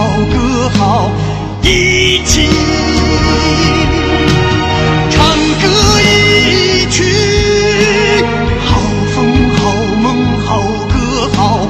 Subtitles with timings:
[0.00, 1.10] 好歌好
[1.62, 2.48] 一起。
[5.10, 7.04] 唱歌一曲，
[8.64, 8.80] 好
[9.14, 9.60] 风好。
[10.00, 11.68] 梦好歌好。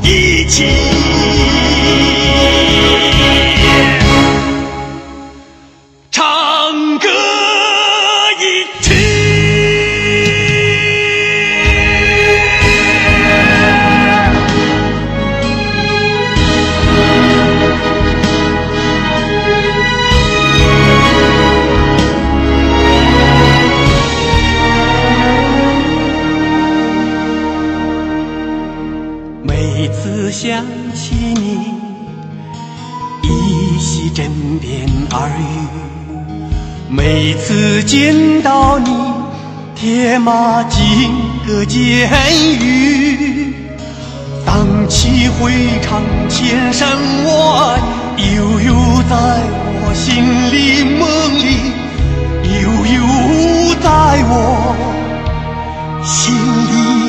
[0.00, 0.91] 一起。
[41.52, 42.08] 的监
[42.60, 43.54] 狱。
[44.46, 45.52] 荡气回
[45.82, 46.88] 肠，千山
[47.24, 47.30] 外，
[48.16, 49.14] 悠悠在
[49.84, 51.00] 我心里梦
[51.38, 51.44] 里，
[52.62, 52.64] 悠
[52.94, 52.98] 悠
[53.82, 53.86] 在
[54.28, 54.32] 我
[56.02, 56.34] 心
[56.70, 57.01] 里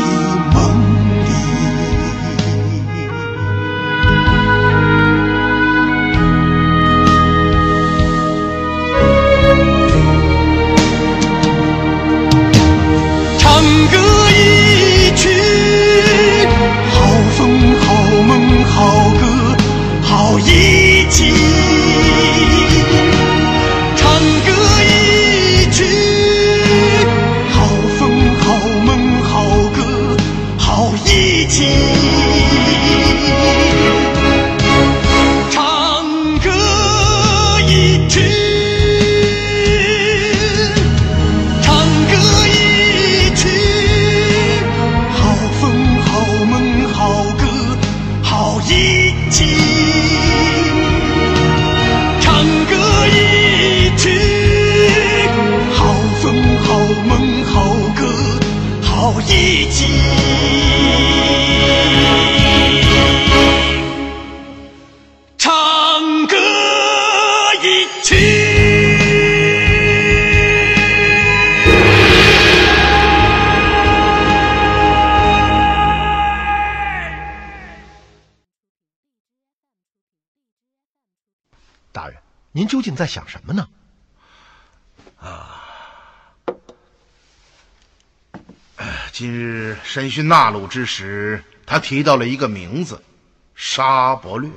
[89.14, 93.00] 今日审讯纳鲁之时，他提到了一个名字——
[93.54, 94.50] 沙伯略。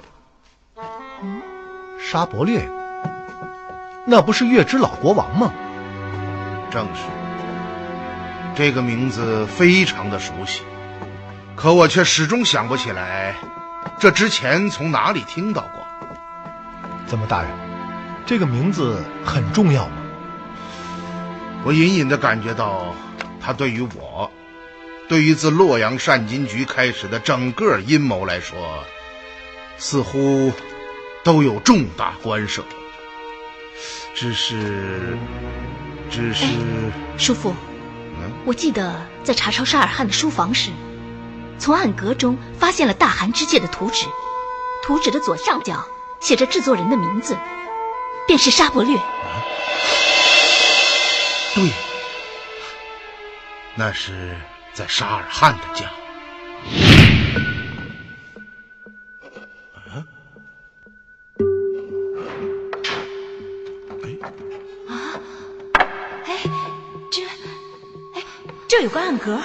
[2.01, 2.67] 沙伯略，
[4.07, 5.53] 那不是月之老国王吗？
[6.71, 7.03] 正是，
[8.55, 10.63] 这个名字非常的熟悉，
[11.55, 13.35] 可我却始终想不起来，
[13.99, 15.87] 这之前从哪里听到过。
[17.07, 17.51] 怎么，大人，
[18.25, 19.97] 这个名字很重要吗？
[21.63, 22.95] 我隐隐的感觉到，
[23.39, 24.31] 他对于我，
[25.09, 28.85] 对于自洛阳善金局开始的整个阴谋来说，
[29.79, 30.53] 似乎
[31.23, 32.65] 都有重大关涉。
[34.15, 35.17] 只是，
[36.11, 36.47] 只是，
[37.19, 37.55] 叔父，
[38.19, 40.71] 嗯，我记得在查抄沙尔汗的书房时，
[41.59, 44.07] 从暗格中发现了大汗之戒的图纸，
[44.83, 45.87] 图纸的左上角
[46.19, 47.37] 写着制作人的名字，
[48.27, 48.97] 便是沙伯略。
[51.55, 51.71] 对，
[53.75, 54.35] 那是
[54.77, 55.87] 在沙尔汗的家。
[59.73, 60.05] 啊。
[64.87, 65.19] 啊。
[66.27, 66.43] 哎，
[67.11, 67.23] 这。
[68.15, 68.23] 哎，
[68.69, 69.41] 这有个暗格。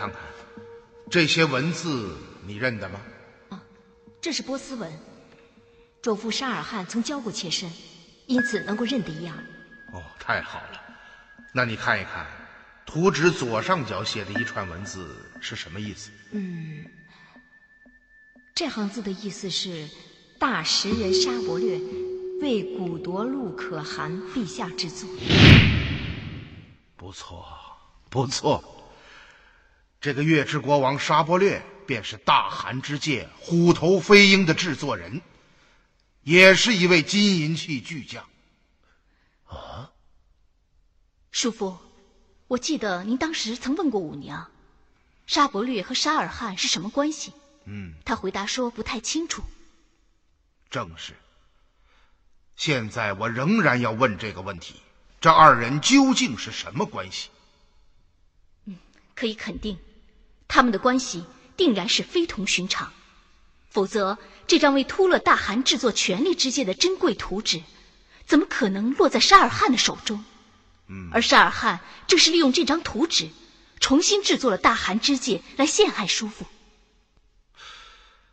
[0.00, 0.18] 看看，
[1.10, 2.16] 这些文字
[2.46, 2.98] 你认得吗？
[3.50, 3.62] 啊
[4.18, 4.90] 这是波斯文，
[6.00, 7.70] 主父沙尔汗曾教过妾身，
[8.26, 9.34] 因此能够认得一二。
[9.92, 10.80] 哦，太好了。
[11.52, 12.26] 那你看一看，
[12.86, 16.10] 图纸左上角写的一串文字是什么意思？
[16.32, 16.86] 嗯
[18.54, 19.86] 这行字的意思是：
[20.38, 21.78] 大食人沙伯略
[22.40, 25.06] 为古夺路可汗陛下之作。
[26.96, 27.44] 不错，
[28.08, 28.64] 不错。
[30.00, 35.20] 这个月之国王沙伯略便是大汗之界虎头飞鹰的制作人，
[36.22, 38.26] 也是一位金银器巨匠。
[39.44, 39.92] 啊
[41.30, 41.76] 叔父，
[42.48, 44.50] 我记得您当时曾问过五娘，
[45.26, 47.34] 沙伯略和沙尔汗是什么关系？
[47.66, 49.42] 嗯，他回答说不太清楚。
[50.70, 51.14] 正是。
[52.56, 54.76] 现在我仍然要问这个问题：
[55.20, 57.28] 这二人究竟是什么关系？
[58.64, 58.78] 嗯
[59.14, 59.78] 可以肯定，
[60.50, 61.24] 他们的关系
[61.56, 62.92] 定然是非同寻常，
[63.70, 64.18] 否则
[64.48, 67.62] 这张为突勒大汗制作权力之戒的珍贵图纸，
[68.26, 70.24] 怎么可能落在沙尔汗的手中？
[71.12, 73.30] 而沙尔汗正是利用这张图纸，
[73.78, 76.44] 重新制作了大汗之戒来陷害叔父。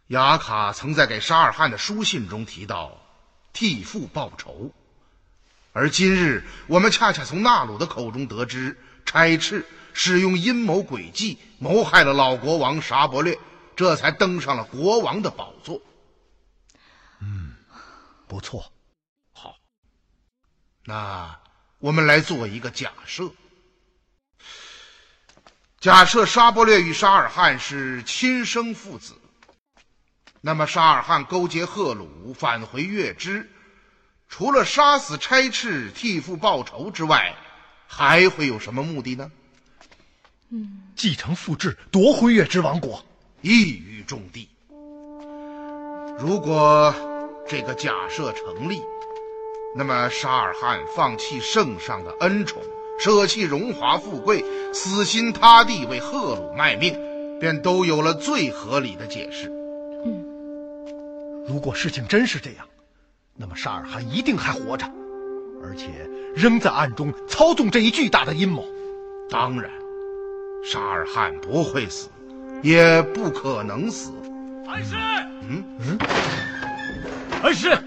[0.08, 3.00] 雅卡曾在给沙尔汗的书信中提到
[3.54, 4.74] 替父报仇，
[5.72, 8.75] 而今日我们恰恰从纳鲁的口中得知，
[9.06, 9.68] 差赤
[10.00, 13.36] 使用阴谋诡计谋害了老国王沙伯略，
[13.76, 15.82] 这才登上了国王的宝座。
[17.20, 17.56] 嗯
[18.28, 18.72] 不错，
[19.34, 19.56] 好
[20.86, 21.40] 那
[21.80, 23.32] 我们来做一个假设：
[25.80, 29.16] 假设沙伯略与沙尔汗是亲生父子，
[30.42, 33.50] 那么沙尔汗勾结赫鲁返回月支，
[34.28, 37.36] 除了杀死差赤替父报仇之外，
[37.88, 39.32] 还会有什么目的呢？
[40.96, 43.04] 继承父志，夺回月之王国。
[43.42, 44.50] 一语中的。
[46.20, 46.94] 如果
[47.48, 48.82] 这个假设成立，
[49.76, 52.62] 那么沙尔汗放弃圣上的恩宠，
[53.00, 56.98] 舍弃荣华富贵，死心塌地为赫鲁卖命，
[57.40, 59.50] 便都有了最合理的解释。
[60.06, 60.24] 嗯
[61.48, 62.66] 如果事情真是这样，
[63.36, 64.86] 那么沙尔汗一定还活着，
[65.62, 65.88] 而且
[66.36, 68.66] 仍在暗中操纵这一巨大的阴谋。
[69.30, 69.70] 当然，
[70.69, 72.12] 沙尔汗不会死，
[72.62, 74.12] 也不可能死。
[74.68, 74.96] 恩师，
[75.48, 75.98] 嗯嗯，
[77.42, 77.81] 恩师，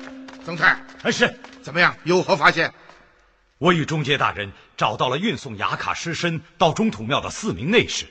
[0.46, 1.94] 曾泰，恩师，怎么样？
[2.04, 2.72] 有何发现？
[3.58, 8.06] 我与中介大人找到了运送雅卡尸身到中土庙的四名内侍，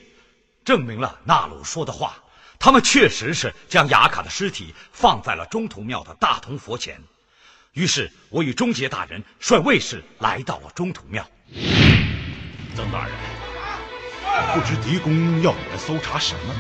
[0.64, 2.18] 证明了纳鲁说的话，
[2.60, 7.02] 他们确实是将雅卡的尸体放在了中土庙的大铜佛前。
[7.74, 11.28] 于是，我与中杰大人率卫士来到了中土庙。
[12.76, 13.16] 曾大人，
[14.54, 16.54] 不知狄公要你们搜查什么？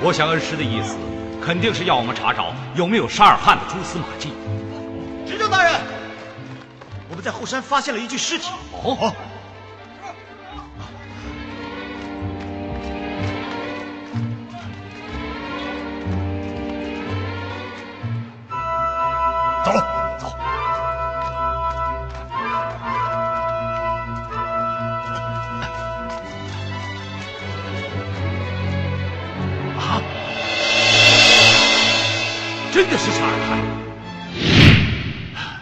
[0.00, 0.96] 我想恩师的意思，
[1.44, 4.32] 肯定是要我们查找有没有沙尔汗的蛛丝马迹。
[5.26, 5.74] 执政大人，
[7.08, 8.50] 我们在后山发现了一具尸体。
[8.72, 9.12] 哦，
[32.78, 33.58] 真的是沙尔汗！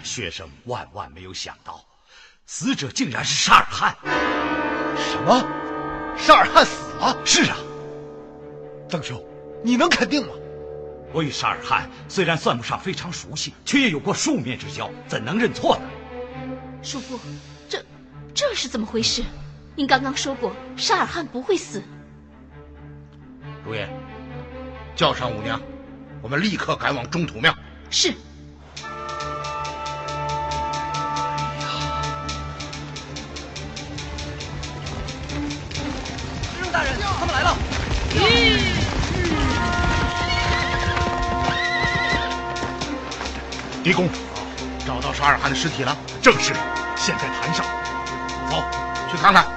[0.04, 1.82] 学生万万没有想到，
[2.44, 3.96] 死者竟然是沙尔汗。
[4.98, 5.42] 什么？
[6.18, 7.16] 沙尔汗死了？
[7.24, 7.56] 是啊，
[8.86, 9.24] 邓兄，
[9.64, 10.34] 你能肯定吗？
[11.10, 15.88] 我与沙尔汗虽然算不上非常熟悉，却也有过数面之交，怎能认错呢？
[16.82, 17.18] 叔父，
[17.66, 17.82] 这
[18.34, 19.24] 这是怎么回事？
[19.74, 21.82] 您刚刚说过沙尔汗不会死。
[23.64, 23.88] 如烟，
[24.94, 25.58] 叫上五娘，
[26.22, 27.54] 我们立刻赶往中土庙。
[27.90, 28.12] 是。
[36.72, 37.56] 大人，他们来了。
[43.82, 44.08] 狄公，
[44.84, 46.52] 找到沙尔汗的尸体了，正是，
[46.96, 47.64] 现在坛上。
[48.50, 48.62] 走，
[49.10, 49.55] 去看看。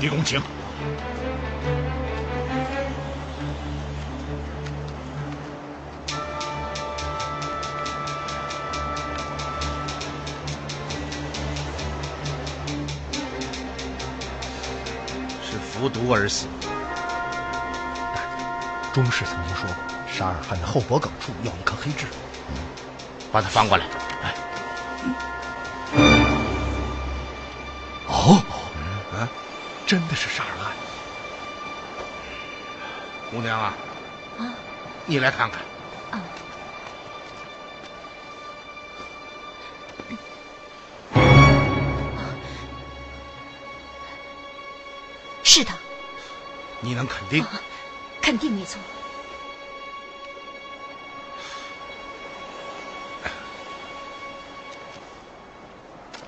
[0.00, 0.40] 狄公，请。
[15.42, 16.46] 是服毒而死。
[18.92, 19.76] 钟氏曾经说过，
[20.06, 22.06] 沙尔汗的后脖梗处有一颗黑痣。
[23.32, 24.07] 把他翻过来。
[29.88, 30.72] 真的是杀人案。
[33.30, 33.74] 姑娘啊，
[34.38, 34.52] 啊，
[35.06, 35.62] 你来看看。
[36.10, 36.20] 啊，
[45.42, 45.72] 是的，
[46.82, 47.42] 你能肯定？
[48.20, 48.78] 肯定没错。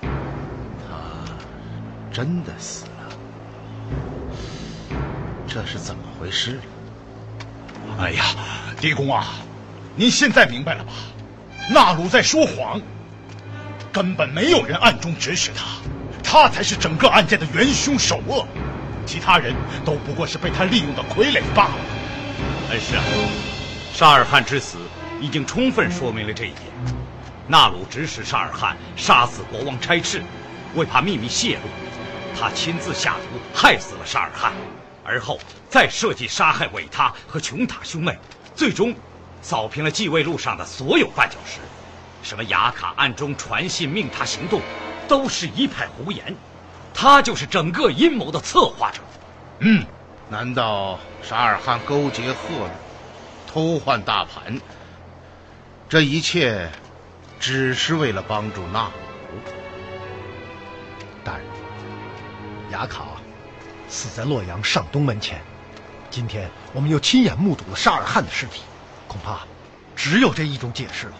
[0.00, 1.26] 他
[2.10, 2.89] 真的死了，
[5.60, 6.58] 这是怎么回事？
[7.98, 8.24] 哎呀，
[8.80, 9.26] 狄公啊，
[9.94, 10.92] 您现在明白了吧？
[11.68, 12.80] 纳鲁在说谎，
[13.92, 15.66] 根本没有人暗中指使他，
[16.22, 18.48] 他才是整个案件的元凶首恶，
[19.04, 21.74] 其他人都不过是被他利用的傀儡罢了。
[22.70, 23.02] 恩师啊，
[23.92, 24.78] 沙尔汗之死
[25.20, 26.62] 已经充分说明了这一点。
[27.46, 30.22] 纳鲁指使沙尔汗杀死国王差赤，
[30.74, 34.52] 为怕秘密泄露，他亲自下毒害死了沙尔汗，
[35.10, 38.16] 而后再设计杀害韦他和琼塔兄妹，
[38.54, 38.94] 最终
[39.42, 41.58] 扫平了继位路上的所有绊脚石。
[42.22, 44.60] 什么雅卡暗中传信命他行动，
[45.08, 46.36] 都是一派胡言。
[46.94, 49.00] 他就是整个阴谋的策划者。
[49.58, 49.84] 嗯，
[50.28, 52.70] 难道沙尔汗勾结赫鲁，
[53.48, 54.60] 偷换大盘？
[55.88, 56.70] 这一切
[57.40, 58.90] 只是为了帮助纳鲁？
[61.24, 61.44] 大人，
[62.70, 63.04] 雅卡
[63.90, 65.42] 死在洛阳上东门前，
[66.10, 68.62] 今天我们又亲眼目睹了沙尔汗的尸体，
[69.08, 69.40] 恐怕
[69.96, 71.12] 只有这一种解释了。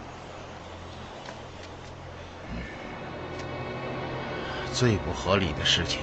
[4.73, 5.99] 最不合理的事情，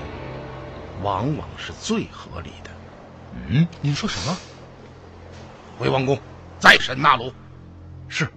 [1.02, 2.70] 往往是最合理的。
[3.48, 4.38] 嗯，您说什么？
[5.80, 6.20] 回王宫，
[6.60, 7.34] 再审纳鲁。
[8.10, 8.30] 是。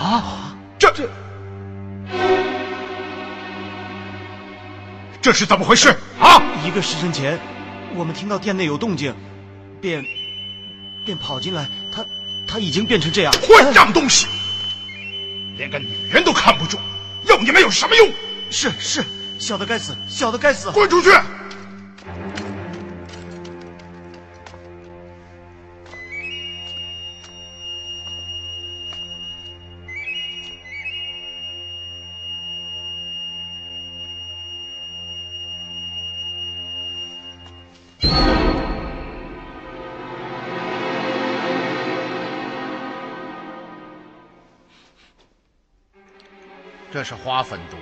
[0.00, 1.08] 啊，这这
[5.20, 6.40] 这是怎么回事啊？
[6.64, 7.38] 一个时辰前，
[7.94, 9.14] 我们听到店内有动静，
[9.80, 10.02] 便
[11.04, 11.68] 便跑进来。
[11.92, 12.04] 他
[12.46, 14.26] 他已经变成这样，混账东西！
[15.56, 16.78] 连个女人都看不住，
[17.26, 18.10] 要你们有什么用？
[18.50, 19.04] 是是，
[19.38, 20.70] 小的该死，小的该死！
[20.70, 21.10] 滚出去！
[46.98, 47.76] 这是花粉毒。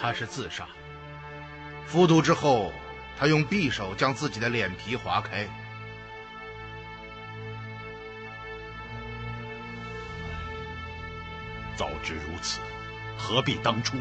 [0.00, 0.66] 他是自杀。
[1.86, 2.72] 服毒之后，
[3.18, 5.46] 他用匕首将自己的脸皮划开。
[11.76, 12.60] 早知如此，
[13.18, 13.98] 何必当初？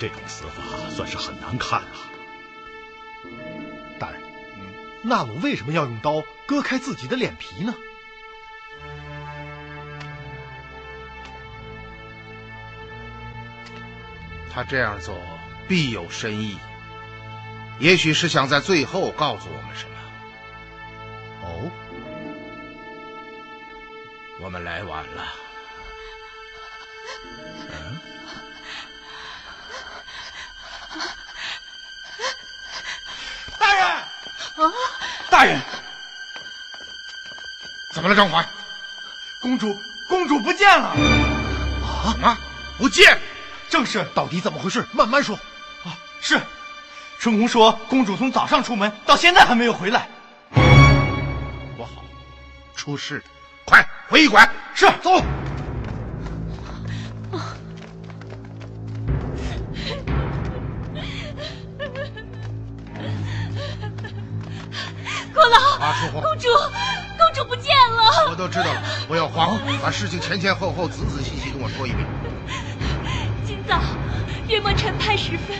[0.00, 1.88] 这种死法算是很难看了。
[3.98, 4.18] 大人，
[5.02, 7.74] 纳鲁为什么要用刀割开自己的脸皮呢？
[14.50, 15.18] 他这样做
[15.68, 16.58] 必有深意，
[17.78, 19.96] 也许是想在最后告诉我们什么。
[21.42, 21.70] 哦，
[24.40, 25.49] 我们来晚了。
[38.00, 38.42] 怎么了，张环？
[39.42, 39.76] 公主，
[40.08, 40.88] 公主不见了！
[40.88, 40.96] 啊？
[42.12, 42.34] 什么？
[42.78, 43.18] 不见？
[43.68, 44.02] 正是。
[44.14, 44.82] 到底怎么回事？
[44.90, 45.36] 慢慢说。
[45.84, 46.40] 啊，是。
[47.18, 50.08] 春红说，公主从早上出门到现在还没有回来。
[51.76, 52.02] 不好，
[52.74, 53.24] 出事了！
[53.66, 54.50] 快回驿馆。
[54.74, 55.10] 是，走。
[65.34, 65.58] 国老，
[66.12, 66.48] 公主，
[67.40, 68.28] 公主主不见了。
[68.28, 72.06] 我都知道了，我要慌，把事情前前后后、仔仔细细跟我说一遍。
[73.46, 73.80] 今早
[74.48, 75.56] 约莫晨拍时分，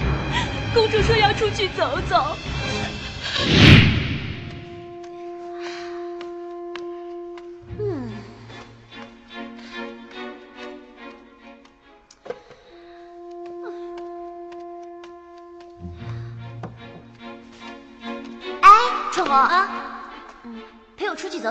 [0.74, 2.36] 公主说要出去走走。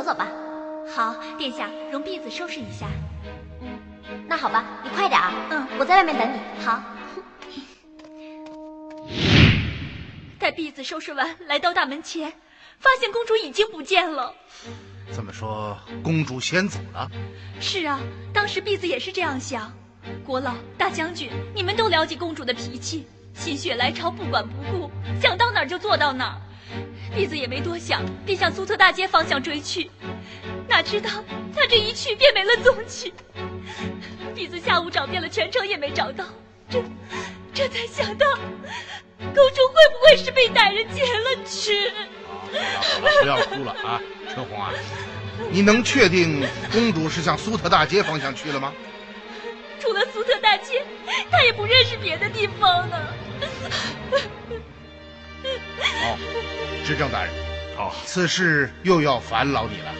[0.09, 0.27] 走走吧。
[0.91, 2.87] 好，殿下，容婢子收拾一下。
[3.61, 3.77] 嗯，
[4.27, 5.31] 那好吧，你快点啊。
[5.51, 6.39] 嗯，我在外面等你。
[6.65, 6.81] 好。
[10.39, 12.33] 待婢子收拾完，来到大门前，
[12.79, 14.33] 发现公主已经不见了。
[15.13, 17.07] 这么说，公主先走了？
[17.61, 17.99] 是啊，
[18.33, 19.71] 当时婢子也是这样想。
[20.25, 24.89] 国老、大将军，你们都了解公主的脾气，心血来潮，不管不顾，
[25.21, 26.41] 想到哪儿就做到哪儿。
[27.15, 29.89] 婢子也没多想，便向苏特大街方向追去。
[30.67, 31.09] 哪知道
[31.55, 33.13] 他这一去便没了踪迹。
[34.35, 36.25] 婢子下午找遍了全城也没找到，
[36.69, 36.83] 这
[37.53, 38.27] 这才想到，
[39.17, 41.91] 公主会不会是被歹人劫了去？
[42.77, 44.01] 好了，不要哭了啊，
[44.33, 44.71] 春红啊，
[45.51, 48.73] 你能确定公主是向苏特大街方向去了吗？
[49.79, 50.85] 除了苏特大街，
[51.31, 52.97] 她也不认识别的地方呢。
[56.01, 56.17] 好，
[56.89, 57.31] 执政大人，
[57.77, 59.93] 哦，此事又要烦劳你了。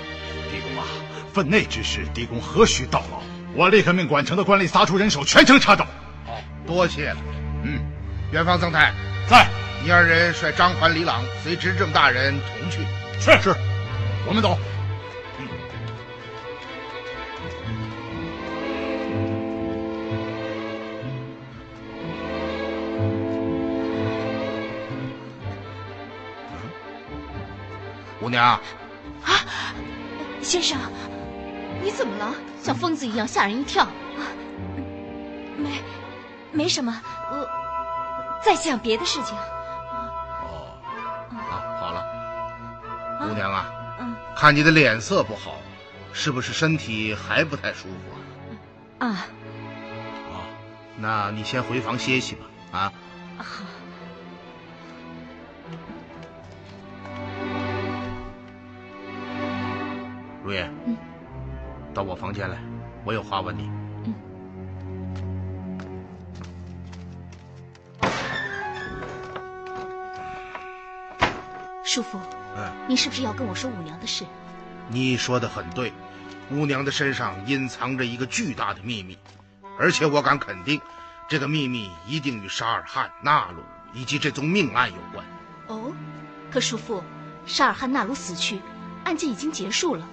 [0.52, 0.88] 狄公啊，
[1.32, 3.22] 分内之事，狄公何须叨劳？
[3.54, 5.86] 我立刻命管城的官吏撒出人手，全城查找。
[6.26, 7.18] 好，多谢了。
[7.64, 7.80] 嗯，
[8.32, 8.92] 元方曾太
[9.30, 9.48] 在，
[9.84, 12.80] 你二人率张环、李朗随执政大人同去。
[13.20, 13.56] 是是，
[14.26, 14.58] 我们走。
[28.20, 28.60] 姑娘，
[29.24, 29.46] 啊，
[30.42, 30.78] 先生，
[31.82, 32.34] 你怎么了？
[32.62, 33.88] 像疯子一样，吓人一跳。
[35.58, 35.82] 没，
[36.52, 37.02] 没什么，
[37.32, 37.48] 我
[38.44, 39.38] 在想别的事情。
[39.38, 40.68] 哦，
[41.32, 42.04] 啊，好了，
[43.20, 43.66] 姑娘啊，
[44.00, 45.56] 嗯，看你的脸色不好，
[46.12, 49.08] 是不是身体还不太舒服啊？
[49.08, 49.26] 啊，
[50.34, 50.44] 哦，
[50.98, 52.46] 那你先回房歇息吧。
[52.72, 52.94] 啊，
[53.38, 53.46] 好。
[60.50, 60.98] 如叶，嗯，
[61.94, 62.58] 到我房间来，
[63.06, 63.70] 我有话问你。
[64.04, 64.16] 嗯。
[71.84, 72.20] 叔父，
[72.58, 74.26] 嗯，你是不是要跟我说五娘的事？
[74.88, 75.94] 你说的很对，
[76.50, 79.16] 五娘的身上隐藏着一个巨大的秘密，
[79.78, 80.82] 而且我敢肯定，
[81.28, 83.62] 这个秘密一定与沙尔汗、纳鲁
[83.94, 85.24] 以及这宗命案有关。
[85.68, 85.94] 哦，
[86.50, 87.04] 可叔父，
[87.46, 88.60] 沙尔汗、纳鲁死去，
[89.04, 90.04] 案件已经结束了。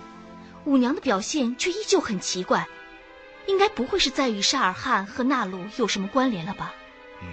[0.67, 2.67] 五娘的表现却依旧很奇怪，
[3.47, 6.75] 应该不会是在与沙尔汗和纳鲁有什么关联了吧？
[7.23, 7.29] 嗯，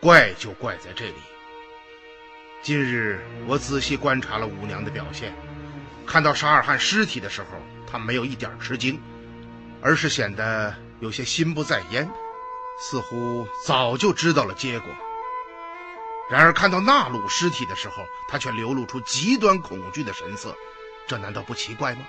[0.00, 1.14] 怪就怪在这里。
[2.60, 5.32] 今日我仔细观察了五娘的表现，
[6.04, 7.46] 看到沙尔汗尸体的时候，
[7.88, 9.00] 她没有一点吃惊，
[9.80, 12.10] 而是显得有些心不在焉，
[12.80, 14.90] 似乎早就知道了结果。
[16.28, 20.52] 然而看到纳鲁尸体的时候，她却流露出极端恐惧的神色。
[21.06, 22.00] 这难道不奇怪吗？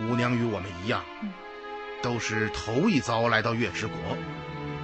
[0.00, 1.04] 五娘与我们一样，
[2.02, 3.96] 都是头一遭来到月之国。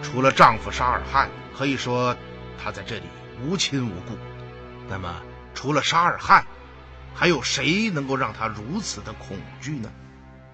[0.03, 2.15] 除了丈夫沙尔汗，可以说
[2.63, 3.05] 她在这里
[3.41, 4.19] 无亲无故。
[4.89, 5.23] 那么，
[5.55, 6.47] 除了沙尔汗，
[7.15, 9.91] 还有谁能够让她如此的恐惧呢？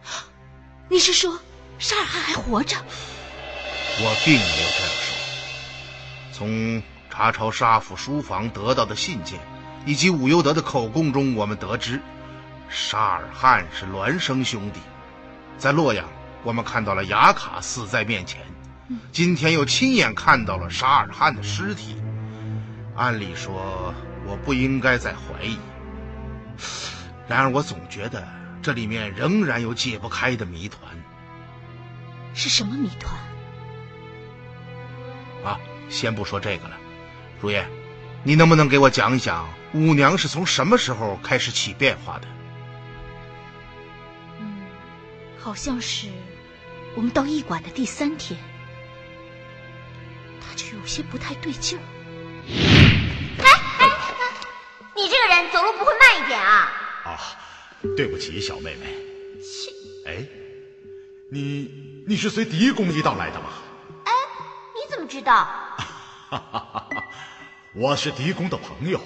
[0.89, 1.37] 你是说
[1.81, 2.77] 沙尔汗还活着？
[3.99, 6.33] 我并没有这样说。
[6.33, 9.41] 从查抄沙府书房得到的信件。
[9.85, 12.01] 以及武尤德的口供中，我们得知，
[12.69, 14.81] 沙尔汗是孪生兄弟。
[15.59, 16.05] 在洛阳，
[16.45, 18.41] 我们看到了雅卡死在面前，
[19.11, 21.97] 今天又亲眼看到了沙尔汗的尸体。
[22.95, 23.95] 按理说，
[24.27, 25.59] 我不应该再怀疑。
[27.27, 28.27] 然而，我总觉得
[28.61, 30.81] 这里面仍然有解不开的谜团。
[32.35, 33.15] 是什么谜团？
[35.45, 36.77] 啊，先不说这个了，
[37.41, 37.69] 如烟，
[38.23, 39.49] 你能不能给我讲一讲？
[39.75, 42.29] 五娘是从什么时候开始起变化的？
[44.39, 44.67] 嗯，
[45.39, 46.09] 好像是
[46.95, 48.39] 我们到驿馆的第三天，
[50.41, 51.83] 她就有些不太对劲儿。
[53.39, 53.89] 哎哎，
[54.95, 56.71] 你这个人走路不会慢一点啊？
[57.05, 57.19] 啊，
[57.97, 58.87] 对不起，小妹妹。
[59.41, 59.73] 切
[60.07, 60.27] 哎，
[61.31, 63.49] 你你是随狄公一道来的吗？
[64.05, 64.13] 哎，
[64.75, 65.45] 你怎么知道？
[66.29, 66.89] 哈哈哈！
[67.75, 69.01] 我是狄公的朋友。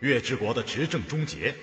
[0.00, 1.54] 月之国的执政终结，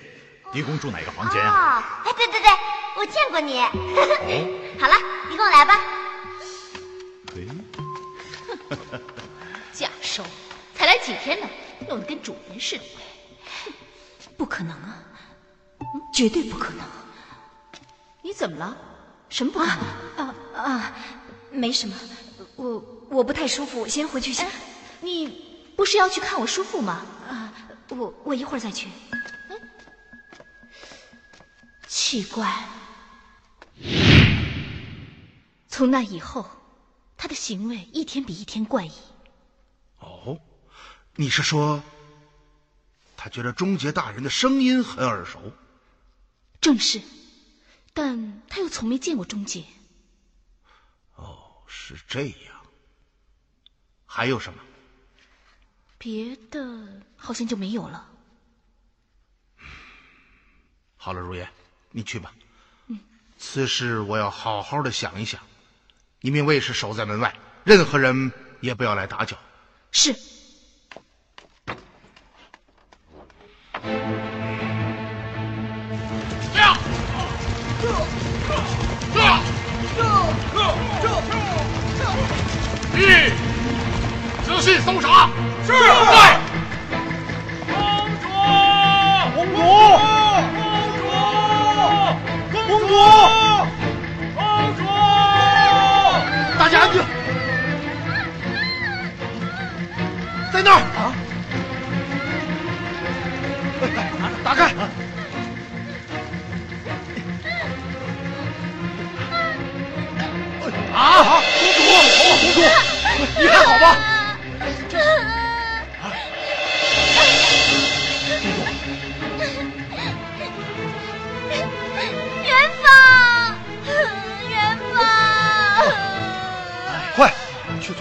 [0.52, 2.02] 狄公住哪个房间啊？
[2.04, 2.50] 哦，哎，对对对，
[2.96, 3.60] 我见过你。
[4.78, 4.94] 好了，
[5.30, 5.80] 你跟我来吧。
[9.72, 10.22] 假收，
[10.74, 11.48] 才来几天呢，
[11.88, 12.82] 弄得跟主人似的。
[14.36, 14.98] 不可能啊，
[16.12, 16.84] 绝对不可能。
[18.22, 18.76] 你怎么了？
[19.30, 19.76] 什么不可能？
[20.26, 20.92] 啊啊，
[21.50, 21.94] 没什么，
[22.56, 24.46] 我我不太舒服，我先回去先。
[25.00, 27.02] 你不是要去看我叔父吗？
[27.28, 27.52] 啊，
[27.88, 28.88] 我我一会儿再去。
[31.86, 32.68] 奇怪，
[35.68, 36.48] 从那以后，
[37.16, 38.92] 他的行为一天比一天怪异。
[39.98, 40.38] 哦，
[41.14, 41.82] 你是说，
[43.16, 45.52] 他觉得终结大人的声音很耳熟？
[46.60, 47.00] 正是，
[47.92, 49.64] 但他又从没见过终结。
[51.14, 52.66] 哦，是这样。
[54.04, 54.62] 还有什么？
[55.98, 58.08] 别的好像就没有了。
[60.96, 61.48] 好了，如烟，
[61.90, 62.32] 你去吧。
[62.88, 62.98] 嗯，
[63.38, 65.40] 此事我要好好的想一想。
[66.20, 69.36] 你命卫士守在门外，任何人也不要来打搅。
[69.92, 70.14] 是。
[82.98, 83.04] 一，
[84.44, 85.30] 仔细搜查。
[85.66, 85.72] 是。
[87.66, 87.74] 公
[88.22, 88.24] 主，
[89.34, 89.74] 公主，公
[90.96, 91.02] 主，
[92.52, 92.92] 公主，
[94.36, 94.38] 公
[94.76, 94.80] 主，
[96.58, 96.94] 大家安静，
[100.52, 101.12] 在那儿啊！
[104.44, 104.60] 打开！
[110.94, 111.02] 啊！
[111.58, 111.78] 公主，
[112.22, 112.56] 公主，
[113.40, 113.84] 你还好吧？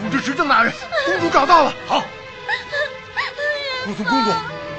[0.06, 0.72] 通知执政大人，
[1.08, 1.74] 公主找到了。
[1.88, 2.00] 好，
[3.88, 4.32] 护送公主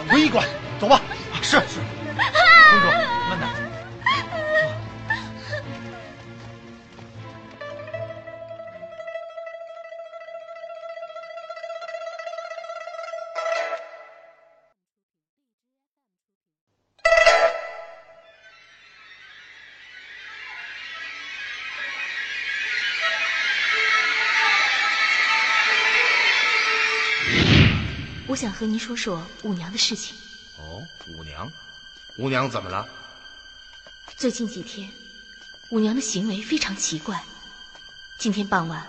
[0.08, 0.46] 回驿馆，
[0.80, 1.00] 走吧。
[1.42, 1.80] 是是，
[28.37, 30.14] 我想和您说说五娘的事情。
[30.59, 31.51] 哦，五娘，
[32.18, 32.87] 五娘怎么了？
[34.14, 34.90] 最近几天，
[35.70, 37.18] 五娘的行为非常奇怪。
[38.18, 38.87] 今天傍晚，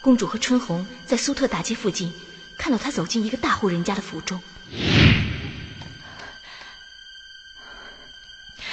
[0.00, 2.12] 公主和春红在苏特大街附近
[2.58, 4.42] 看到她走进一个大户人家的府中。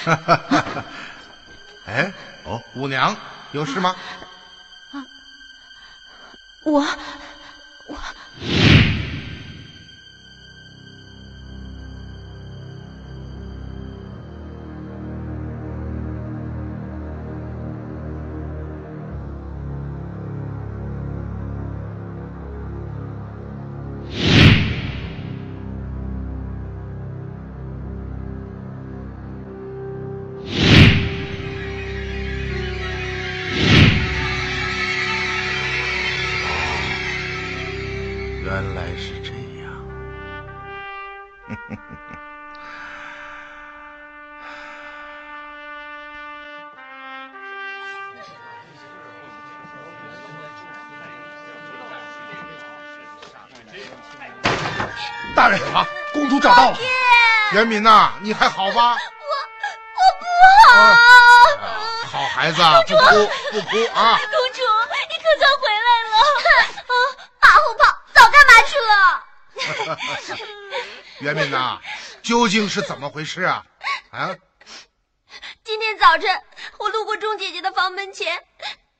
[0.04, 0.86] 哈哈哈
[1.86, 2.12] 哎，
[2.44, 3.16] 哦，五娘
[3.52, 3.96] 有事吗？
[4.94, 5.06] 啊，
[6.64, 6.84] 我，
[38.48, 39.68] 原来是这样。
[55.36, 56.78] 大人啊，公主找到了。
[57.52, 58.96] 元敏呐，你还好吧？
[58.96, 60.26] 我不
[60.72, 60.96] 好。
[62.10, 64.18] 好孩子，不哭不哭啊！
[64.18, 64.62] 公主，
[65.10, 66.16] 你可算回来了！
[66.88, 66.96] 啊，
[67.42, 67.84] 马后炮，
[68.14, 68.96] 早干嘛去了？
[71.20, 71.80] 元敏呐，
[72.22, 73.66] 究竟是怎么回事啊？
[74.12, 74.36] 啊？
[75.64, 76.30] 今天早晨
[76.80, 78.44] 我路过钟姐姐的房门前，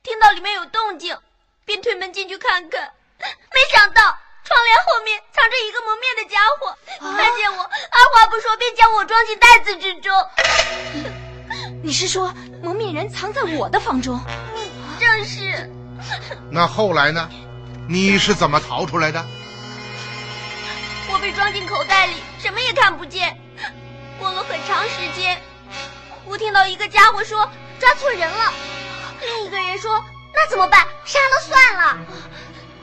[0.02, 1.16] 听到里面有动静，
[1.64, 4.02] 便推门进去看看，没想到
[4.44, 6.76] 窗帘后面藏着一个蒙面的家伙，
[7.16, 10.12] 看见我，二话不说便将我装进袋子之中。
[11.82, 14.20] 你是说蒙面人藏在我的房中？
[15.00, 15.70] 正是。
[16.50, 17.28] 那后来呢？
[17.88, 19.24] 你是怎么逃出来的？
[21.18, 23.36] 我被装进口袋里，什么也看不见。
[24.20, 25.42] 过了很长时间，
[26.24, 27.50] 我听到一个家伙说
[27.80, 28.52] 抓错人了，
[29.20, 30.00] 另一个人说
[30.32, 30.86] 那怎么办？
[31.04, 31.98] 杀了算了。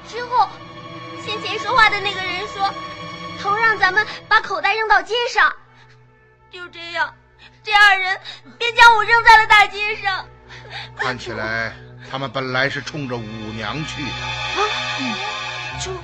[0.10, 0.50] 之后，
[1.26, 2.70] 先前说话的那个人说，
[3.42, 5.54] 头让咱们把口袋扔到街上。
[6.52, 7.14] 就这样，
[7.64, 8.20] 这二人
[8.60, 10.28] 便将我扔在了大街上。
[11.00, 11.74] 看起来
[12.12, 14.10] 他们本来是冲着五娘去的。
[14.10, 14.68] 啊，
[15.82, 15.98] 冲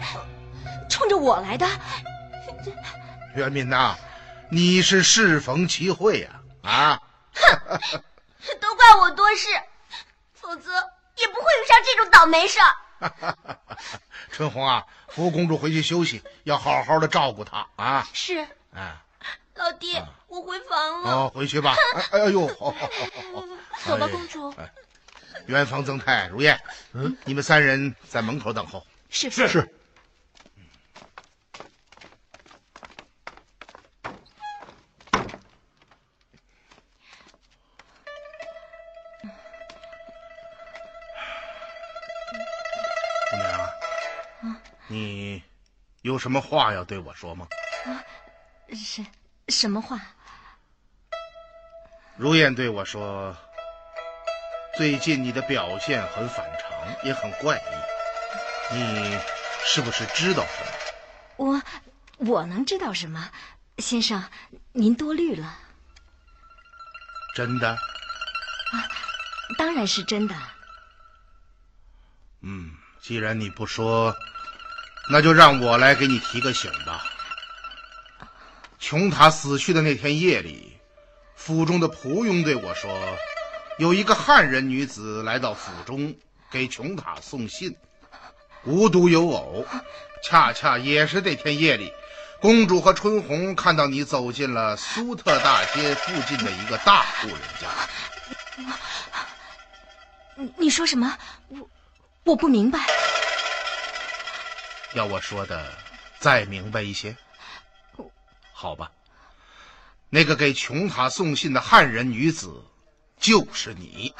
[0.89, 1.67] 冲着我来的。
[3.35, 3.95] 元敏呐，
[4.49, 6.29] 你是适逢其会呀！
[6.63, 7.01] 啊，
[7.33, 8.01] 哼，
[8.59, 9.47] 都怪我多事，
[10.33, 10.71] 否则
[11.17, 12.59] 也不会遇上这种倒霉事。
[14.31, 18.07] 春红啊，扶公主回去休息，要好好的照顾她啊。
[18.13, 18.45] 是。
[18.73, 18.95] 哎，
[19.55, 21.11] 老弟，我回房了。
[21.11, 21.75] 哦，回去吧。
[22.11, 22.87] 哎哎呦，好好好
[23.33, 24.53] 好好，走吧，公主。
[25.47, 26.59] 元芳、曾泰、如燕，
[26.93, 28.85] 嗯，你们三人在门口等候。
[29.09, 29.75] 是是是。
[44.91, 45.41] 你
[46.01, 47.47] 有什么话要对我说吗？
[47.85, 48.03] 啊，
[48.75, 49.05] 是
[49.47, 49.97] 什么话？
[52.17, 53.35] 如燕对我说。
[54.77, 57.57] 最近你的表现很反常，也很怪
[58.71, 59.19] 异，你
[59.65, 60.71] 是不是知道什么？
[61.37, 61.61] 我
[62.17, 63.29] 我能知道什么？
[63.77, 64.23] 先生，
[64.71, 65.57] 您多虑了。
[67.35, 67.69] 真的？
[67.69, 67.77] 啊，
[69.57, 70.35] 当然是真的。
[72.41, 74.15] 嗯，既然你不说，
[75.11, 77.03] 那就让我来给你提个醒吧。
[78.79, 80.77] 琼塔死去的那天夜里，
[81.35, 82.89] 府中的仆佣对我说。
[83.77, 86.15] 有一个汉人女子来到府中，
[86.49, 87.75] 给琼塔送信。
[88.63, 89.65] 无独有偶，
[90.23, 91.91] 恰恰也是这天夜里，
[92.39, 97.67] 公主和春红看到你走进了苏特大街附近的一个大户人家。
[100.35, 101.17] 你你说什么？
[101.49, 101.69] 我
[102.23, 102.79] 我不明白。
[104.93, 105.71] 要我说的
[106.19, 107.15] 再明白一些？
[108.51, 108.91] 好吧。
[110.09, 112.63] 那个给琼塔送信的汉人女子。
[113.19, 114.15] 就是你，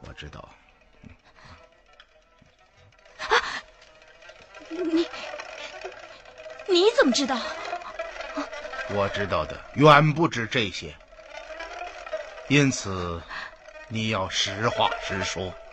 [0.00, 0.48] 我知道。
[4.70, 5.06] 你
[6.66, 7.38] 你怎么知道？
[8.88, 10.96] 我知道的远不止这些，
[12.48, 13.22] 因此
[13.94, 15.63] 你要实话实说。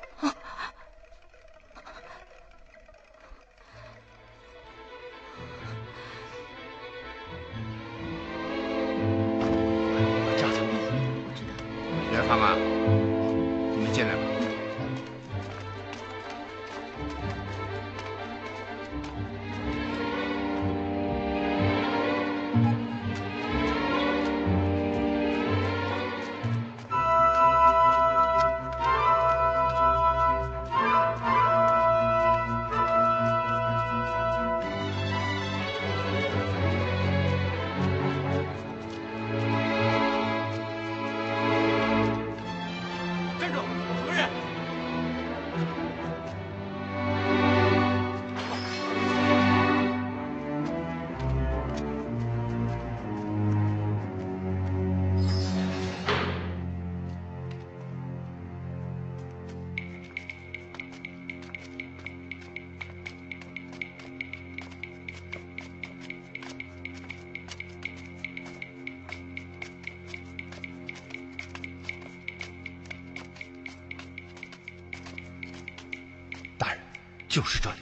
[77.52, 77.82] 就是这里。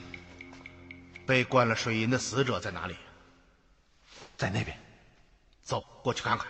[1.24, 2.96] 被灌了水银的死者在哪里？
[4.36, 4.76] 在那边。
[5.62, 6.48] 走过去看看。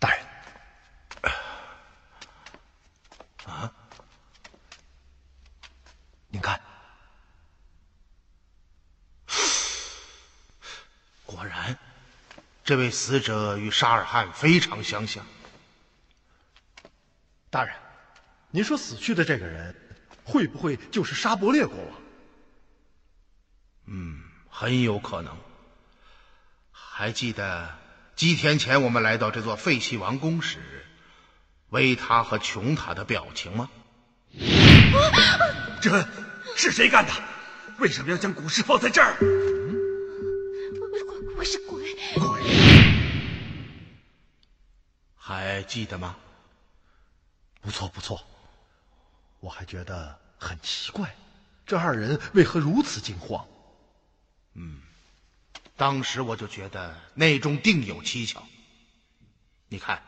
[0.00, 0.26] 大人。
[3.46, 3.72] 啊？
[6.26, 6.60] 您看。
[11.24, 11.78] 果然。
[12.64, 15.26] 这位死者与沙尔汗非常相像。
[17.50, 17.74] 大人，
[18.50, 19.76] 您说死去的这个人
[20.24, 21.86] 会不会就是沙伯列国王？
[23.86, 25.36] 嗯，很有可能。
[26.72, 27.76] 还记得
[28.16, 30.86] 几天前我们来到这座废弃王宫时，
[31.68, 33.68] 维塔和琼塔的表情吗？
[35.82, 36.08] 这
[36.56, 37.12] 是谁干的？
[37.78, 39.16] 为什么要将古尸放在这儿？
[45.74, 46.14] 记得吗？
[47.60, 48.24] 不错不错，
[49.40, 51.16] 我还觉得很奇怪，
[51.66, 53.44] 这二人为何如此惊慌？
[54.52, 54.80] 嗯，
[55.76, 58.46] 当时我就觉得内中定有蹊跷。
[59.66, 60.00] 你看，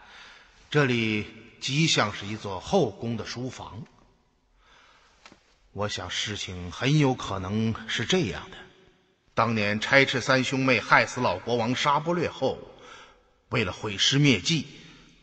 [0.71, 1.27] 这里
[1.61, 3.83] 极像是一座后宫的书房。
[5.73, 8.57] 我想事情很有可能是这样的：
[9.35, 12.57] 当年差斥三兄妹害死老国王沙伯略后，
[13.49, 14.69] 为了毁尸灭迹，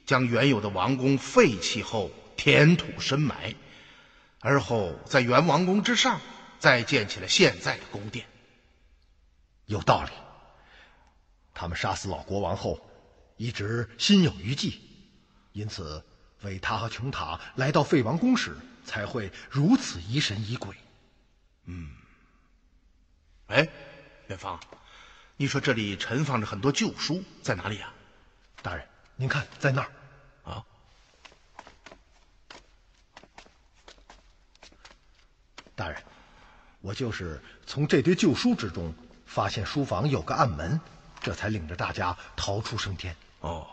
[0.06, 3.56] 将原有的王宫废弃后填土深埋，
[4.40, 6.20] 而后在原王宫之上
[6.60, 8.26] 再建起了现在的宫殿。
[9.66, 10.10] 有道理。
[11.54, 12.80] 他们杀死老国王后，
[13.38, 14.82] 一直心有余悸，
[15.52, 16.04] 因此
[16.42, 20.76] 韦他和琼塔来到废王宫时，才会如此疑神疑鬼。
[21.66, 21.92] 嗯，
[23.48, 23.70] 哎，
[24.28, 24.60] 元芳，
[25.38, 27.94] 你说这里陈放着很多旧书，在哪里啊？
[28.64, 28.88] 大人，
[29.24, 29.88] 您看，在那儿。
[30.44, 30.66] 啊，
[35.74, 36.04] 大人，
[36.82, 38.94] 我就是从这堆旧书之中
[39.26, 40.78] 发现书房有个暗门。
[41.22, 43.16] 这才领着大家逃出升天。
[43.40, 43.66] 哦，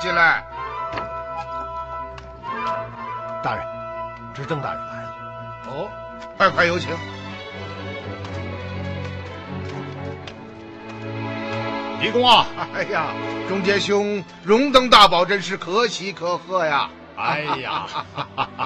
[0.00, 0.44] 进来，
[3.42, 3.64] 大人，
[4.34, 5.08] 执政大人来了。
[5.68, 5.88] 哦，
[6.36, 6.90] 快快有请。
[12.02, 13.06] 狄公啊，哎呀，
[13.48, 16.90] 中杰兄荣登大宝，真是可喜可贺呀！
[17.16, 17.86] 哎呀，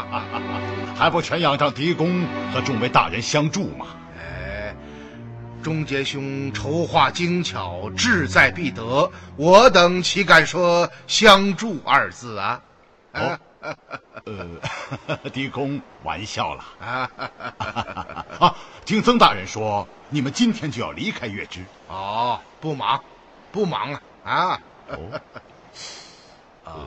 [0.99, 3.87] 还不全仰仗狄公和众位大人相助吗？
[5.63, 9.11] 钟杰兄筹划精巧，志在必得。
[9.37, 12.61] 我等岂敢说相助二字啊？
[13.13, 13.39] 哦，
[14.25, 17.11] 呃， 狄公玩笑了啊！
[18.39, 21.65] 啊， 听曾大人说，你们今天就要离开月之。
[21.89, 23.03] 哦，不忙，
[23.53, 24.61] 不忙了啊！
[24.89, 25.21] 哦，
[26.65, 26.87] 啊，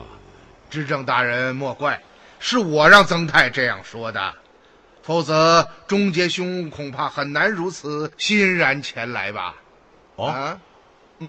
[0.70, 2.00] 执政大人莫怪，
[2.44, 4.34] 是我让曾泰这样说的。
[5.04, 9.54] 否则，钟杰兄恐怕很难如此欣然前来吧？
[10.16, 10.58] 哦，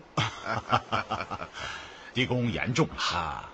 [2.14, 3.50] 狄公言重了。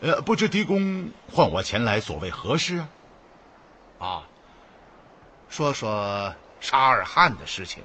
[0.00, 2.78] 呃，不知狄公唤我前来，所谓何事
[3.98, 4.00] 啊？
[4.00, 4.22] 啊，
[5.48, 7.82] 说说沙尔汗的事情。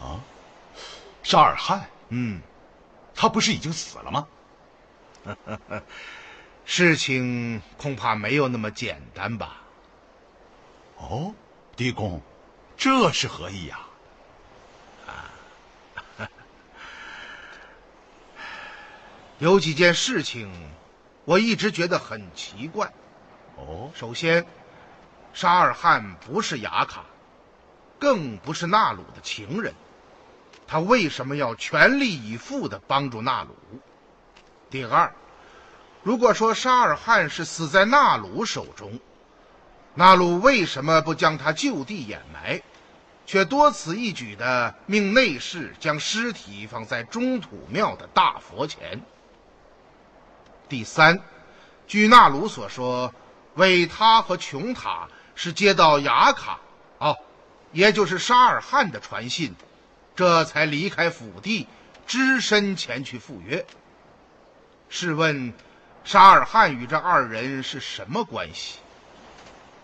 [0.00, 0.20] 啊，
[1.22, 1.88] 沙尔汗？
[2.10, 2.40] 嗯，
[3.14, 4.26] 他不是已经死了吗？
[6.64, 9.62] 事情恐怕没有那么简单吧。
[10.96, 11.34] 哦，
[11.76, 12.22] 狄公，
[12.76, 13.80] 这是何意呀？
[15.06, 15.28] 啊，
[19.38, 20.50] 有几件事情，
[21.26, 22.90] 我一直觉得很奇怪。
[23.56, 24.46] 哦，首先，
[25.34, 27.04] 沙尔汗不是雅卡，
[27.98, 29.74] 更不是纳鲁的情人，
[30.66, 33.54] 他为什么要全力以赴的帮助纳鲁？
[34.70, 35.14] 第二，
[36.04, 39.00] 如果说沙尔汗是死在纳鲁手中，
[39.94, 42.60] 纳鲁为什么不将他就地掩埋，
[43.24, 49.00] 却多此一举的命内侍将尸体放在中土庙的大佛前？
[50.68, 51.18] 第三，
[51.86, 53.14] 据纳鲁所说，
[53.54, 56.60] 韦他和琼塔是接到雅卡，
[56.98, 57.16] 哦，
[57.72, 59.54] 也就是沙尔汗的传信，
[60.14, 61.66] 这才离开府地，
[62.06, 63.64] 只身前去赴约。
[64.90, 65.54] 试问，
[66.04, 68.78] 沙尔汗与这二人是什么关系？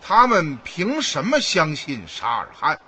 [0.01, 2.79] 他们凭什么相信沙尔汗？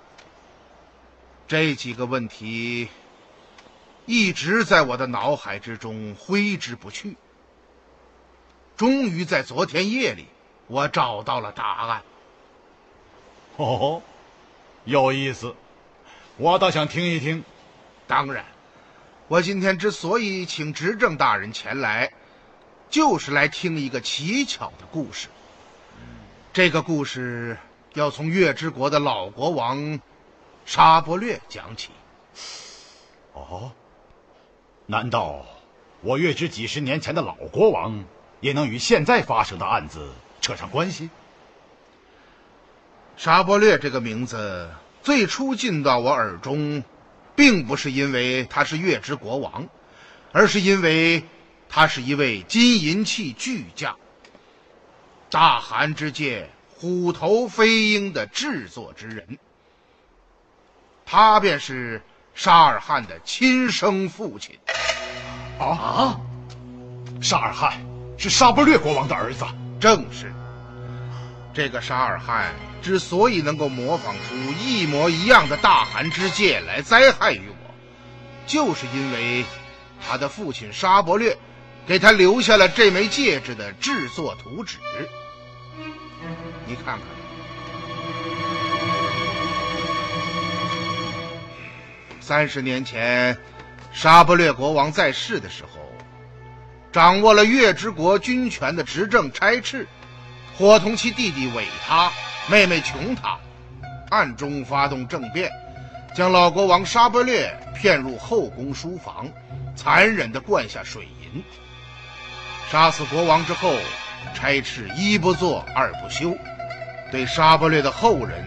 [1.46, 2.88] 这几个问题
[4.06, 7.16] 一直在我的脑海之中挥之不去。
[8.76, 10.26] 终于在昨天夜里，
[10.66, 12.02] 我找到了答案。
[13.56, 14.02] 哦，
[14.84, 15.54] 有意思，
[16.36, 17.44] 我倒想听一听。
[18.06, 18.44] 当然，
[19.28, 22.12] 我今天之所以请执政大人前来，
[22.90, 25.28] 就是来听一个奇巧的故事。
[26.52, 27.58] 这个故事
[27.94, 30.00] 要从月之国的老国王
[30.64, 31.90] 沙伯略讲起。
[33.32, 33.72] 哦，
[34.86, 35.44] 难道
[36.00, 38.04] 我月之几十年前的老国王
[38.40, 41.10] 也能与现在发生的案子扯上关系？
[43.16, 44.70] 沙伯略这个名字
[45.02, 46.84] 最初进到我耳中，
[47.36, 49.68] 并不是因为他是月之国王，
[50.32, 51.24] 而是因为
[51.74, 53.96] 他是一位金银器巨匠。
[55.28, 59.40] 大汗之界，虎头飞鹰的制作之人。
[61.04, 62.00] 他便是
[62.32, 64.56] 沙尔汗的亲生父亲。
[65.58, 66.20] 啊！
[67.20, 67.84] 沙尔汗
[68.16, 69.44] 是沙伯略国王的儿子，
[69.80, 70.32] 正是。
[71.52, 77.74] 这个沙尔汗之所以能够模仿出一模一样的大汗之戒来灾害于我，
[78.46, 79.44] 就是因为
[80.06, 81.36] 他的父亲沙伯略
[81.86, 84.78] 给他留下了这枚戒指的制作图纸。
[86.66, 87.02] 你看看，
[92.20, 93.36] 三十年前
[93.92, 95.92] 沙伯略国王在世的时候，
[96.90, 99.86] 掌握了月之国军权的执政差赤。
[100.56, 102.10] 伙同其弟弟韦他、
[102.48, 103.38] 妹妹琼塔，
[104.08, 105.50] 暗中发动政变，
[106.16, 109.28] 将老国王沙伯略骗入后宫书房，
[109.76, 111.44] 残忍地灌下水银。
[112.70, 113.74] 杀死国王之后，
[114.34, 116.36] 差赤一不做二不休，
[117.10, 118.44] 对沙伯略的后人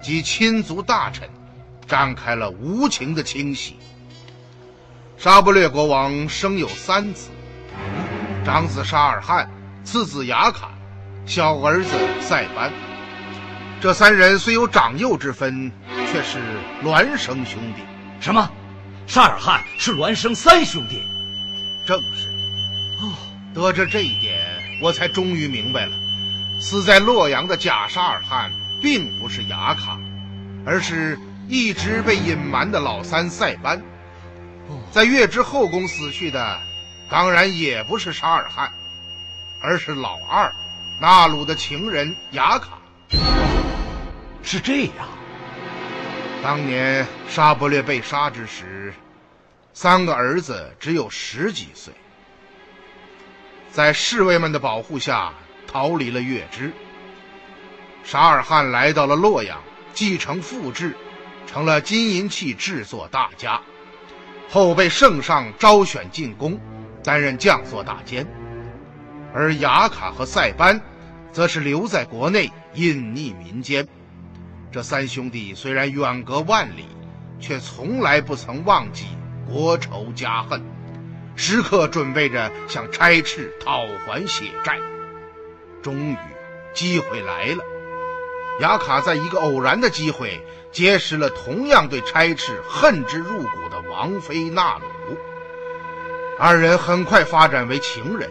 [0.00, 1.28] 及亲族大臣
[1.86, 3.76] 展开了无情的清洗。
[5.16, 7.30] 沙伯略国王生有三子，
[8.44, 9.50] 长子沙尔汗，
[9.82, 10.70] 次子雅卡。
[11.26, 11.90] 小儿子
[12.20, 12.70] 塞班，
[13.80, 15.72] 这三人虽有长幼之分，
[16.12, 16.38] 却是
[16.82, 17.82] 孪生兄弟。
[18.20, 18.46] 什么？
[19.06, 21.00] 沙尔汗是孪生三兄弟？
[21.86, 22.23] 正是。
[23.54, 25.92] 哦，得知这一点，我才终于明白了，
[26.60, 28.52] 死在洛阳的假沙尔汗，
[28.82, 29.98] 并不是雅卡，
[30.66, 33.80] 而是一直被隐瞒的老三塞班。
[34.90, 36.60] 在月之后宫死去的，
[37.08, 38.72] 当然也不是沙尔汗，
[39.62, 40.52] 而是老二。
[41.00, 42.78] 纳鲁的情人雅卡，
[44.42, 45.08] 是这样。
[46.42, 48.94] 当年沙伯略被杀之时，
[49.72, 51.92] 三个儿子只有十几岁，
[53.74, 55.34] 在侍卫们的保护下
[55.66, 56.72] 逃离了月支。
[58.04, 59.60] 沙尔汗来到了洛阳，
[59.92, 60.96] 继承父志，
[61.44, 63.60] 成了金银器制作大家，
[64.48, 66.56] 后被圣上招选进宫，
[67.02, 68.24] 担任将作大监。
[69.34, 70.80] 而雅卡和塞班，
[71.32, 73.84] 则是留在国内隐匿民间。
[74.70, 76.86] 这三兄弟虽然远隔万里，
[77.40, 79.06] 却从来不曾忘记
[79.44, 80.62] 国仇家恨，
[81.36, 84.78] 时刻准备着向差赤讨还血债。
[85.82, 86.16] 终于，
[86.72, 87.64] 机会来了。
[88.60, 95.16] 雅卡在一个偶然的机会结识了同样对差赤恨之入骨的王妃纳鲁，
[96.38, 98.30] 二人很快发展为情人。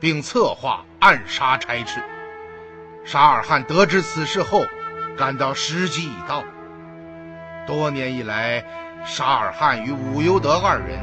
[0.00, 2.02] 并策划暗杀差赤。
[3.04, 4.66] 沙尔汗得知此事后，
[5.16, 6.42] 感到时机已到。
[7.68, 8.64] 多年以来，
[9.06, 10.98] 沙尔汗与武攸德二人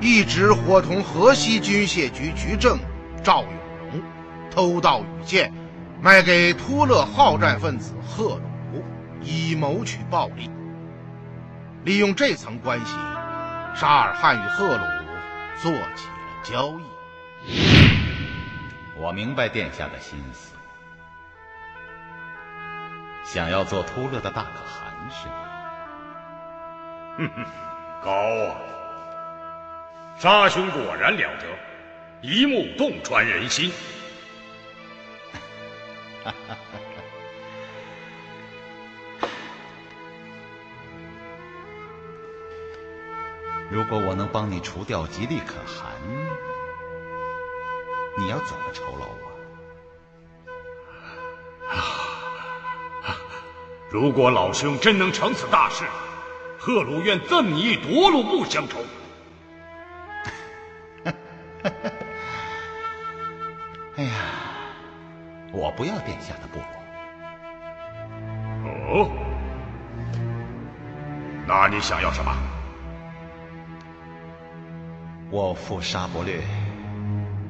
[0.00, 2.78] 一直伙同河西军械局局正
[3.22, 3.52] 赵永
[3.92, 4.02] 荣
[4.50, 5.52] 偷盗羽箭，
[6.02, 8.40] 卖给突勒好战分子赫
[8.72, 8.84] 鲁，
[9.22, 10.50] 以谋取暴利。
[11.84, 12.94] 利用这层关系，
[13.74, 14.84] 沙尔汗与赫鲁
[15.62, 16.84] 做起了交易。
[18.96, 20.54] 我明白殿下的心思，
[23.24, 25.34] 想要做突勒的大可汗是吗？
[27.16, 27.44] 哼哼，
[28.02, 28.73] 高啊！
[30.16, 31.44] 沙兄果然了得，
[32.22, 33.70] 一目洞穿人心。
[43.70, 45.92] 如果我能帮你除掉吉利可汗。
[48.16, 49.26] 你要怎么酬劳我？
[51.68, 51.74] 啊
[53.90, 55.84] 如果老兄真能成此大事，
[56.58, 58.78] 贺鲁愿赠你一夺路不相酬。
[63.96, 64.12] 哎呀，
[65.52, 66.66] 我不要殿下的部落。
[68.66, 69.08] 哦，
[71.46, 72.34] 那你想要什么？
[75.30, 76.42] 我父沙伯略。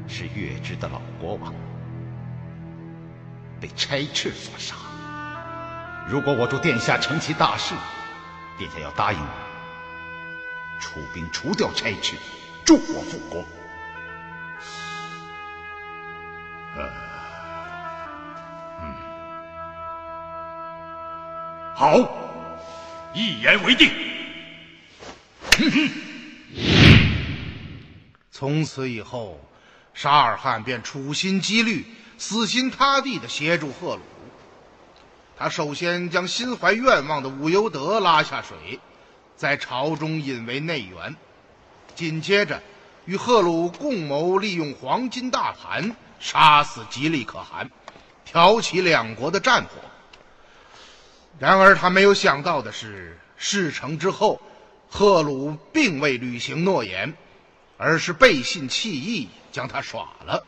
[0.07, 1.55] 是月支的老国王，
[3.59, 4.77] 被差赤所杀。
[6.07, 7.75] 如果我助殿下成其大事，
[8.59, 9.27] 殿下要答应我，
[10.79, 12.19] 出兵除掉差赤，
[12.67, 13.43] 助我复国。
[16.77, 16.91] 嗯，
[21.75, 21.99] 好，
[23.15, 23.91] 一言为定。
[28.31, 29.41] 从此以后。
[29.97, 31.87] 沙尔汗便处心积虑、
[32.19, 34.03] 死心塌地的协助赫鲁。
[35.39, 38.81] 他首先将心怀愿望的武尤德拉下水，
[39.37, 41.15] 在朝中引为内援；
[41.95, 42.61] 紧接着，
[43.05, 47.71] 与赫鲁共谋利用黄金大盘杀死吉利可汗，
[48.25, 49.71] 挑起两国的战火。
[51.39, 54.41] 然而他没有想到的是，事成之后，
[54.89, 57.15] 赫鲁并未履行诺言，
[57.77, 60.47] 而是背信弃义，将他耍了。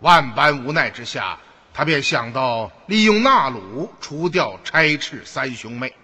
[0.00, 1.38] 万般无奈之下，
[1.72, 5.94] 他便想到利用纳鲁除掉差赤三兄妹，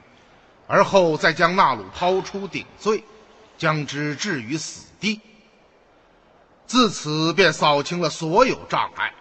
[0.68, 3.03] 而后再将纳鲁抛出顶罪，
[3.59, 5.20] 将之置于死地。
[6.68, 9.12] 自此便扫清了所有障碍，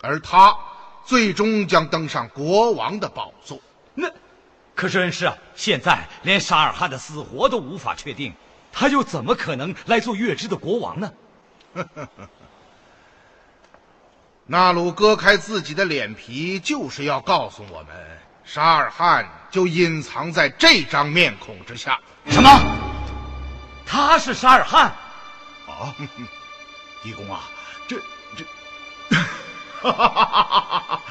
[0.00, 0.56] 而他
[1.04, 3.60] 最终将登上国王的宝座。
[3.94, 4.08] 那，
[4.76, 8.32] 可是恩师啊，现在连沙尔汗的死活都无法确定，
[8.72, 11.12] 他又怎么可能来做月之的国王呢？
[14.46, 21.98] 纳鲁割开自己的脸皮，就是要告诉我们，沙尔汗就隐藏在这张面孔之下。
[22.26, 22.48] 什么？
[23.84, 24.94] 他是沙尔汗？
[25.66, 25.94] 啊，
[27.02, 27.48] 狄公啊，
[27.86, 27.96] 这
[28.36, 28.44] 这
[29.80, 31.02] 哈哈哈，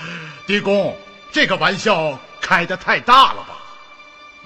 [0.46, 0.98] 狄公，
[1.32, 3.58] 这个玩笑开的太大了吧？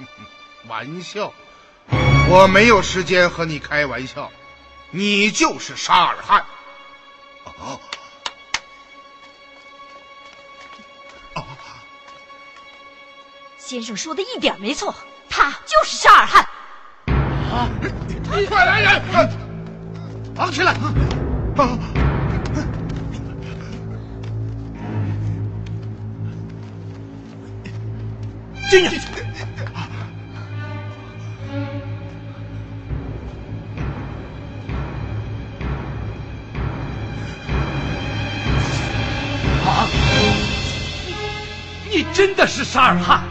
[0.68, 1.34] 玩笑？
[2.30, 4.32] 我没有时间和你开玩笑，
[4.92, 6.46] 你就是沙尔汗。
[7.46, 7.80] 啊。
[13.58, 14.94] 先生说的一点没错，
[15.30, 16.46] 他就是沙尔汗。
[17.08, 17.70] 啊！
[18.50, 19.02] 快来人，
[20.36, 20.74] 绑起来！
[21.62, 21.78] 啊！
[28.70, 28.98] 进去！
[39.64, 39.88] 啊！
[41.88, 43.31] 你你真的是沙尔汗？